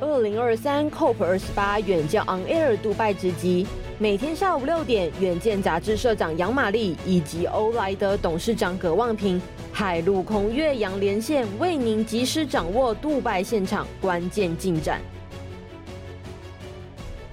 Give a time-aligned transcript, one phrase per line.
[0.00, 3.66] 二零二三 COP 二十八远见 On Air 杜拜直击，
[3.98, 9.40] 每天下午六点，远见杂志社长杨玛丽以及欧莱德董事长葛望平，
[9.70, 15.02] 海陆空越洋连线，为您及时掌握杜拜现场关键进展。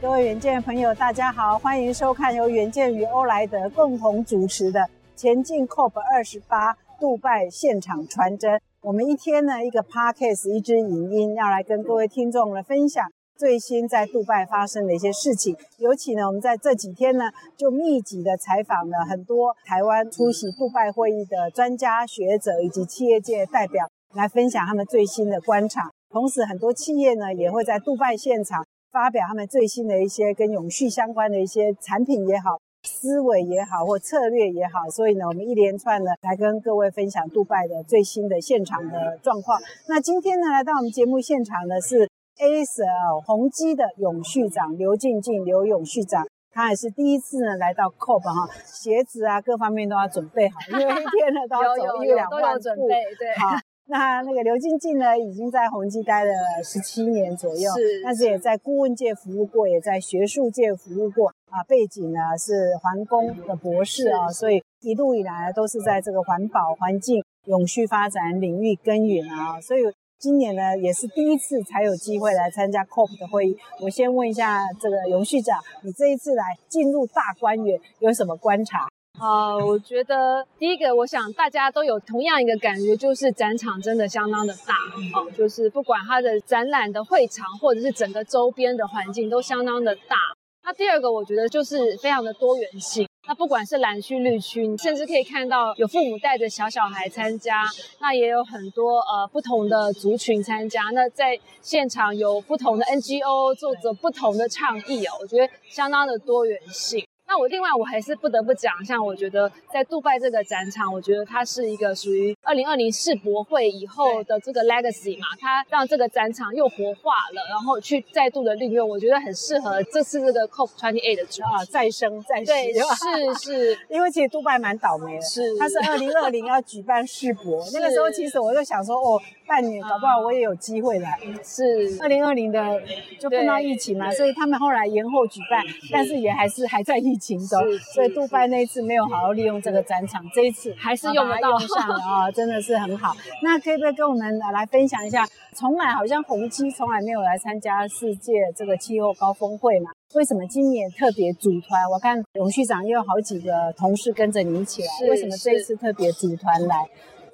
[0.02, 4.82] 各位远见朋友，大家好，欢迎收看由远见与欧莱德共同主持的
[5.16, 8.52] 《前进 COP 二十八杜拜现场传真》。
[8.82, 13.04] 我们一天呢，一个 podcast，一支影音，要来跟各位听众来分享
[13.36, 15.58] 最新在杜拜发生的一些事情。
[15.80, 17.26] 尤其呢，我们在这几天呢，
[17.58, 25.90] 就密集的采访了很多台湾出席杜拜会议的专家学者以及企业界代表，来分享他们最新的观察。
[26.12, 32.60] 同时，很多企业呢，也会在杜拜现场发表他们最新的一些跟永续相关的一些产品也好。
[32.84, 39.60] 思维也好，或策略也好，所以呢，我们一连串的来跟各位分享杜拜的最新的现场的状况。
[39.88, 53.58] 那今天呢，来到我们节目现场的是 Acer 宏基的永续长刘静静，刘永续长，他也是第一次呢来到 COP 哈，鞋子啊各方面都要准备好，因为一天呢都要走一两万步，有有有准备，对，好。
[53.90, 61.64] 那那个刘静静呢，已经在宏基待了十七年左右，是，但是也在顾问界服务过，也在学术界服务过啊。
[61.64, 69.62] 背景呢是环工的博士啊，所以一路以来都是在这个环保、环境、永续发展领域耕耘啊。
[69.62, 69.82] 所以
[70.20, 73.58] 今年呢，也是第一次才有机会来参加 COP 的会议。
[73.82, 78.90] 我先问一下这个永续长，你这一次来进入大观园有什么观察？
[79.20, 84.76] 啊、呃，我觉得第一个，我想大家都有同样一个感觉，就是展场真的相当的大
[85.16, 90.16] 哦、就是不管它的展览的会场，或者是整个周边的环境都相当的大。
[90.64, 93.08] 那第二个，我觉得就是非常的多元性。
[93.28, 97.64] 那不管是蓝区、绿区，你甚至可以看到有父母带着小小孩参加，
[98.00, 100.84] 那也有很多呃不同的族群参加。
[100.94, 107.04] 那在现场有不同的 NGO 做着不同的倡议哦，我觉得相当的多元性。
[107.28, 132.82] 那我另外我还是不得不讲，像我觉得在杜拜这个展场，我觉得它是一个属于二零二零世博会以后的这个 legacy 嘛，它让这个展场又活化了，然后去再度的利用，我觉得很适合这次这个 COP 28的主啊，再生再生，对，是是， 因为其实杜拜蛮倒霉的，是，它是二零二零要举办世博， 那个时候其实我就想说，哦，半年搞不好我也有机会来，是，二零二零的
[133.20, 137.17] 就碰到疫情嘛，所以他们后来延后举办，但是也还是还在疫。
[137.20, 137.58] 行走，
[137.94, 143.16] 所以杜拜那一次没有好好利用这个展场，这一次还是用得上了啊，真的是很好。
[143.44, 145.28] 那可以不可以跟我们来分享一下？
[145.56, 149.90] 从来好像宏基从来没有来参加世界这个气候高峰会嘛？
[150.14, 151.90] 为什么今年特别组团？
[151.92, 156.86] 我看永续长也有好几个同事跟着你一起来，为什么这一次特别组团来？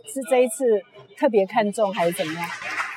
[0.06, 0.82] 是这一次
[1.18, 2.44] 特别看重还是怎么样？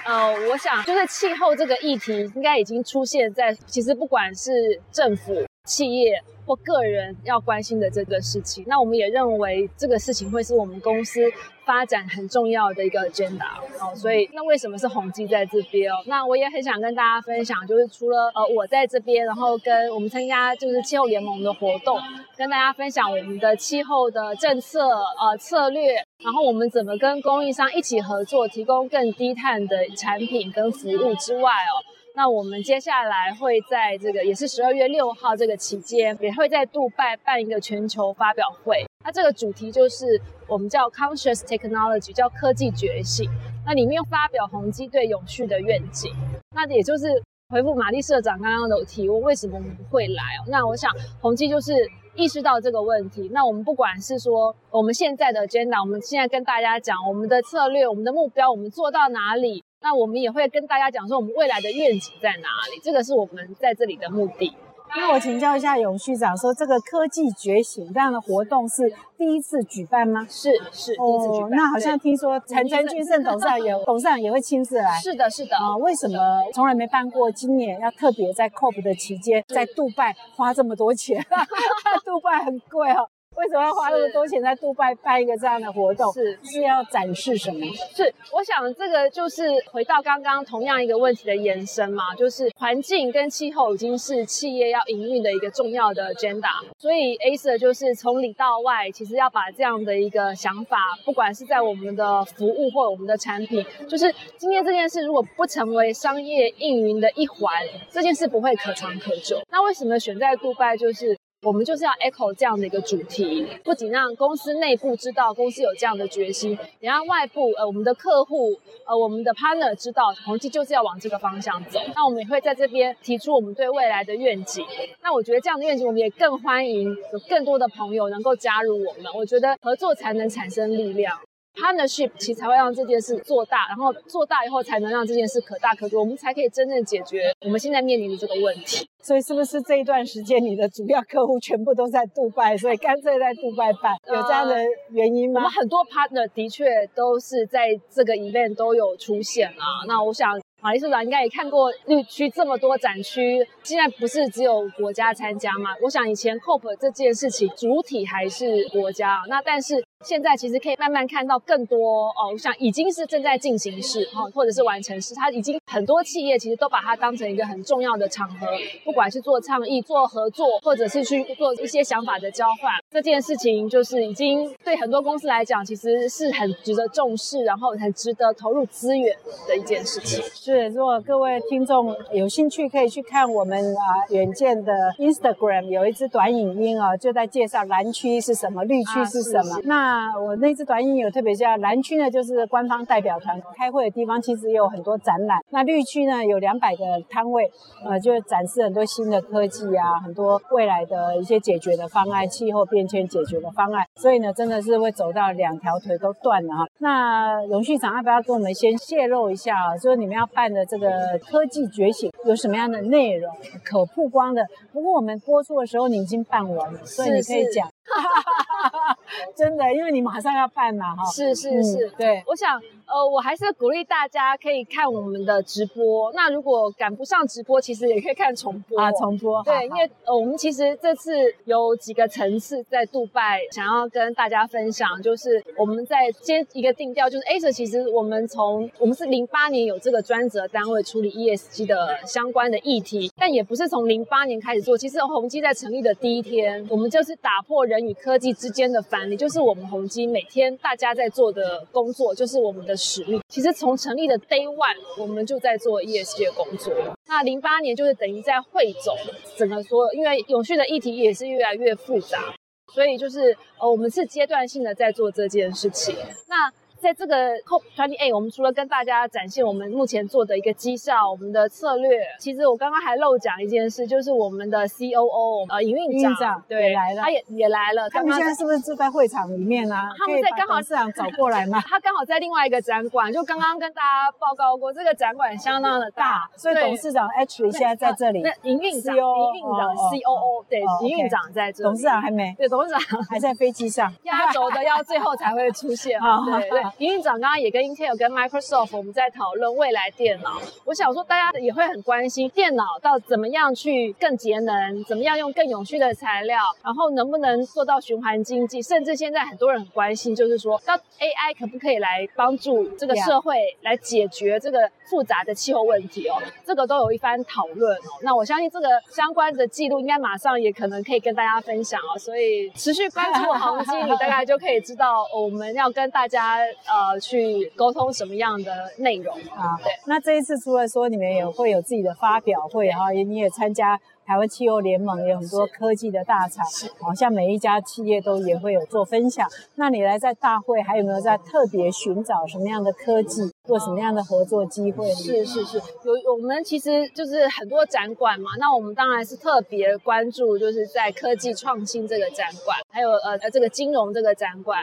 [0.06, 6.22] 呃，我想就是气候这个议题应该已经出现在，其实不管是政府、企业。
[6.46, 11.20] 或个人要关心的这个事情，那我们也认为这个事情会是我们公司
[11.64, 13.44] 发展很重要的一个 agenda
[13.80, 13.94] 哦。
[13.94, 15.96] 所以，那为什么是宏基在这边哦？
[16.06, 21.98] 那我也很想跟大家分享，就是除了呃我在这边，然后跟我们参加就是气候联盟的活动，
[22.36, 31.74] 跟大家分享我们的气候的政策呃策略，然后我们怎么跟供应商一起合作，提供更低碳的产品跟服务之外哦。
[32.16, 38.86] 那我们接下来会在这个也是十二月六号这个期间，也会在杜拜办一个全球发表会。
[39.04, 40.18] 那这个主题就是
[40.48, 43.28] 我们叫 Conscious Technology，叫科技觉醒。
[43.66, 46.10] 那里面发表宏基对永续的愿景。
[46.54, 50.22] 那也就是回复玛丽社长刚刚的提问，为什么我们会来？
[50.48, 50.90] 那我想
[51.20, 51.74] 宏基就是
[52.14, 53.28] 意识到这个问题。
[53.30, 59.62] 那我们不管是说我们现在的 agenda，我们现在跟大家讲我们的策略、我们的目标，我们做到哪里？
[59.82, 62.80] 那我们也会跟大家讲说，我们未来的愿景在哪里？
[62.82, 64.52] 这个是我们在这里的目的。
[64.94, 68.88] 那我请教一下永续长，说这个科技觉醒这样的活动是
[69.18, 70.24] 第一次举办吗？
[70.30, 71.50] 是是，第一次举办。
[71.50, 74.96] 那好像听说陈陈俊盛董事长也 董事长也会亲自来。
[74.98, 75.56] 是的，是的。
[75.56, 76.16] 啊，为什么
[76.54, 77.30] 从来没办过？
[77.32, 81.20] 今年要特别在 COP 的期间，在杜拜花这么多钱？
[82.06, 83.08] 杜拜很贵哦。
[83.36, 86.12] 为什么要花那么多钱在杜拜办一个这样的活动？
[86.12, 87.60] 是是要展示什么？
[87.94, 96.48] 是，我想这个就是回到刚刚同样一个问题的延伸嘛，就是环境跟气候已经是企业要营运的一个重要的 agenda，
[96.78, 107.52] 所以 Acer 就是从里到外，其实要把这样的一个想法，不管是在我们的服务或我们的产品，就是今天这件事如果不成为商业运营的一环，
[107.90, 109.40] 这件事不会可长可久。
[109.50, 110.76] 那为什么选在杜拜？
[110.76, 118.52] 就是我们就是要 echo 这样的一个主题，不仅让公司内部知道公司有这样的决心，也让外部呃我们的客户
[118.84, 121.78] 呃我们的 partner 知道宏基就是要往这个方向走。
[121.94, 124.66] 那我们也会在这边提出我们对未来的愿景。
[125.00, 129.04] 那我觉得这样的愿景，我们也更欢迎有更多的朋友能够加入我们。
[129.14, 131.16] 我觉得合作才能产生力量。
[131.56, 138.86] Partnership 其实才会让这件事做大，然后做大以后才能让这件事可大可做，我们才可以真正解决我们现在面临的这个问题。
[139.02, 143.94] 所以是不是这一段时间你的主要客户全部都在杜拜，所以干脆在杜拜办？
[144.08, 144.56] 有这样的
[144.90, 145.40] 原因吗？
[145.40, 146.64] 呃，我们很多 partner 的确
[146.94, 149.86] 都是在这个 event 都有出现啊。
[149.86, 150.38] 那我想。
[150.62, 155.70] 马丽社长应该也看过绿区这么多展区，现在不是只有国家参加吗？
[155.80, 162.30] 我想以前 COP 这件事情主体还是国家，那但是现在其实可以慢慢看到更多哦。
[162.32, 168.46] 我想已经是正在进行式哈，或者是完成式，它已经很多企业其实都把它当成一个很重要的场合，
[168.84, 179.16] 不管是做倡议、做合作，或者是去做一些想法的交换，这件事情就是已经对很多公司来讲，其实是很值得重视，然后很值得投入资源
[179.48, 180.22] 的一件事情。
[180.34, 189.52] 是，如果各位听众有兴趣，可以去看我们啊远见的 Instagram 有一支短影音啊，就在介绍蓝区是什么，绿区是什么。
[189.52, 195.38] 啊、是是那那我那支短影有特别像，蓝区呢就是官方代表团开会的地方，其实也有很多展览。
[195.50, 197.48] 那绿区呢有两百个摊位，
[197.84, 203.86] 呃，就展示很多新的科技啊，很多未来的一些解决的方案，气候变迁解决的方案。
[203.94, 206.66] 所以呢，真的是会走到两条腿都断了啊。
[206.78, 209.76] 那荣旭长要不要跟我们先泄露一下啊？
[209.76, 210.24] 就是你们要。
[210.36, 210.90] 办的这个
[211.30, 213.34] 科技觉醒有什么样的内容
[213.64, 214.44] 可曝光的？
[214.70, 217.66] 不过我们播出的时候你已经办完了，所以你可以讲。
[219.34, 221.04] 真的，因为你马上要办嘛，哈。
[221.10, 222.60] 是是是，对，我想。
[222.88, 226.12] 呃，我还是鼓励大家可以看我们的直播。
[226.12, 229.42] 那如果赶不上直播，其实也可以看重播啊，重播。
[229.42, 231.10] 对，好好因为呃，我们其实这次
[231.46, 244.78] 有几个层次在杜拜，想要跟大家分享，就是我们在接一个定调，就是，A 社其实我们从我们是零八年有这个专责单位处理 ESG 的相关的议题，但也不是从零八年开始做。
[244.78, 252.74] 其实宏基在成立的第一天，我们就是打破人与科技之间的藩篱，就是我们宏基每天大家在做的工作，就是我们的。
[252.86, 256.72] 使命其实从成立的 Day One，我们就在做 ESG 的工作。
[257.06, 258.94] 那零八年就是等于在汇总
[259.34, 262.34] 整个说，因为永续的议题也是越来越复杂，
[262.76, 265.96] 所以就是呃，我们是阶段性的在做这件事情。
[266.28, 266.52] 那
[266.86, 277.90] 在这个 COP28，我们除了跟大家展现我们目前做的一个绩效、我们的策略，其实我刚刚还漏讲一件事，就是我们的 COO 呃营运长，也来了，他也也来了。
[277.90, 279.90] 他们现在是不是就在会场里面啊？
[279.98, 281.60] 他们在刚好董事长找过来嘛？
[281.66, 288.22] 他刚好在另外一个展馆，就刚刚跟大家报告过，这个展馆相当的大，所以董事长 Ashley 现在在这里。
[288.22, 289.02] 那营运长，营
[289.34, 292.80] 运长 COO 对，营运长在这里，董事长还没，对，董事长
[293.10, 295.98] 还在飞机上， 压轴的要最后才会出现。
[295.98, 297.50] 对 对，营运长刚刚也。
[297.56, 300.38] 跟 Intel、跟 Microsoft，我们在讨论未来电脑。
[300.66, 308.60] 我想说，大家也会很关心电脑到怎么样去更节能，怎么样用更永续的材料，然后能不能做到循环经济。
[308.60, 316.20] 甚至现在很多人很关心，就是说，到 AI 可不可以来帮助这个社会来解决这个复杂的气候问题哦？
[316.44, 317.90] 这个都有一番讨论哦。
[318.02, 321.96] 那我相信这个相关的记录应该马上也可能可以跟大家分享哦。
[321.98, 327.52] 所以持续关注宏碁，你大概就可以知道我们要跟大家呃去。
[327.56, 329.56] 沟通什么样的内容啊？
[329.62, 333.80] 对，那这一次除了说你们也会有自己的发表会哈，也你也参加。
[334.06, 336.46] 台湾气候联盟有很多科技的大厂，
[336.80, 339.28] 好像每一家企业都也会有做分享。
[339.56, 344.88] 那你来在大会，还有没有在特别寻找什么样的科技，或什么样的合作机会？
[344.94, 348.30] 是是是，有我们其实就是很多展馆嘛。
[348.38, 354.60] 那我们当然是特别关注，就是在科技创新这个展馆，还有呃呃这个金融这个展馆，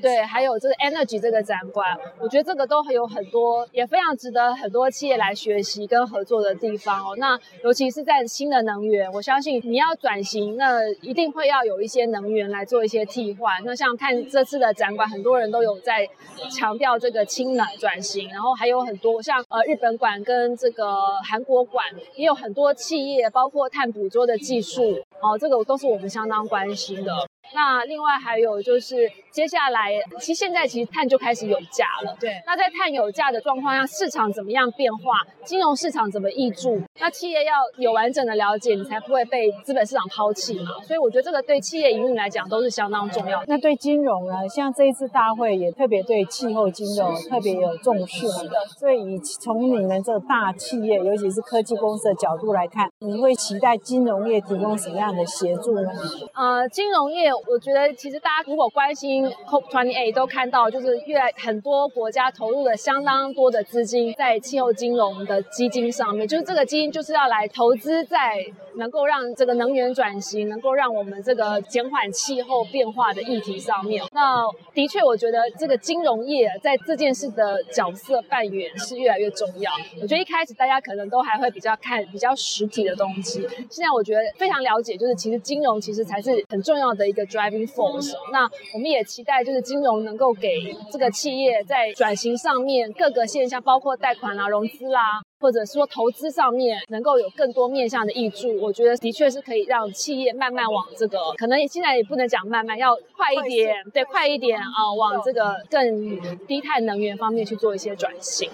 [0.00, 1.94] 对，还有这个 energy 这个展馆。
[2.18, 7.14] 我觉得这个都有很多，也非常值得很多企业来学习跟合作的地方哦。
[7.18, 13.52] 那尤其是在新的能能源，我相信你要转型，那一定会要有一些能源来做一些替换。
[13.64, 16.08] 那像看这次的展馆，很多人都有在
[16.48, 20.94] 强调这个氢能转型，然后还有很多像呃日本馆跟这个
[21.28, 27.12] 韩国馆也有很多企业，包括碳捕捉的技术，哦，这个都是我们相当关心的。
[27.52, 32.16] 那另外还有就是，接下来其实现在其实碳就开始有价了。
[32.20, 32.30] 对。
[32.46, 35.26] 那在碳有价的状况下，市场怎么样变化？
[35.42, 36.80] 金融市场怎么易注？
[37.00, 40.80] 那企业要有完整的了解，你才不会被资本市场抛弃嘛。
[40.86, 43.42] 所以我觉得这个对企业营运来讲都是相当重要。
[43.48, 44.48] 那对金融呢？
[44.48, 48.28] 像这一次大会也特别对气候金融特别有重视。
[48.28, 48.54] 是的。
[48.78, 55.90] 所以以从你们这个大企业，尤其是科技公司的角度来看，你会期待金融业提供什么样的协助呢？
[56.34, 68.44] 呃，金融业，我觉得其实大家如果关心 COP28 都看到，就是越来很多国家投入了相当多的资金在气候金融的基金上面，就是这个基金就是要来投资在
[68.76, 74.02] 能够让这个能源转型，能够让我们这个减缓气候变化的议题上面。
[74.12, 79.70] 那的确，我觉得这个金融业在这件事的角色扮演是越来越重要。
[80.00, 83.40] 我觉得一开始大家可能都还会比较看比较实体的东西，
[83.70, 88.12] 现在我觉得非常了解，就是其实金融其实才是很重要的一个 driving force。
[88.30, 95.22] 那我们也期待就是金融能够给这个企业在转型上面各个现象，包括贷款啦、融资啦。
[95.40, 108.50] 或者说投资上面能够有更多面向的挹注，我觉得的确是可以让企业慢慢往这个，可能现在也不能讲慢慢，要快一点，对，快一点啊，往这个更低碳能源方面去做一些转型。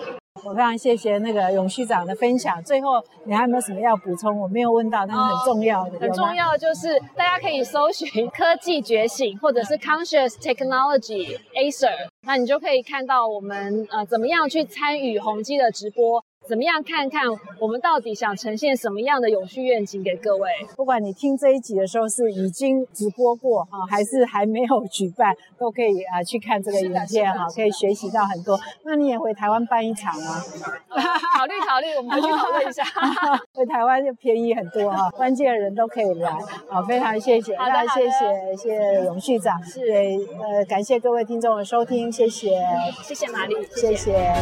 [0.46, 2.62] 我非常谢谢那个永续长的分享。
[2.62, 4.38] 最后，你还有没有什么要补充？
[4.38, 11.90] 我没有问到，但是很重要的，哦、很重要的就是大家可以搜寻科技觉醒，或者是 Conscious Technology Acer，
[12.22, 16.22] 那你就可以看到我们呃怎么样去参与宏基的直播。
[16.48, 16.82] 怎么样？
[16.82, 17.22] 看看
[17.58, 20.48] 我们到底想呈现什么样的永续愿景给各位？
[20.76, 28.58] 不管你听这一集的时候是已经直播过哈，还是还没有举办，都可以啊去看这个影片哈，可以学习到很多。
[28.84, 30.42] 那你也回台湾办一场吗？
[31.36, 32.84] 考虑考虑，我们回去讨论一下。
[33.52, 36.30] 回台湾就便宜很多哈，关键的人都可以来。
[36.68, 39.80] 好，非常谢谢，好的，谢谢谢谢永续长，是
[40.40, 42.62] 呃感谢各位听众的收听，谢谢，
[43.02, 43.54] 谢谢玛丽。
[43.74, 44.34] 谢谢